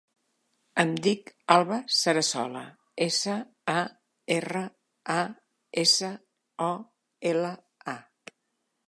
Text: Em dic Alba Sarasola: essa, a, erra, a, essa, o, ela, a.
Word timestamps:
Em 0.83 0.91
dic 1.07 1.27
Alba 1.55 1.77
Sarasola: 1.97 2.63
essa, 3.07 3.35
a, 3.75 3.83
erra, 4.37 4.63
a, 5.17 5.19
essa, 5.85 6.11
o, 6.69 6.71
ela, 7.35 7.53
a. 7.95 7.97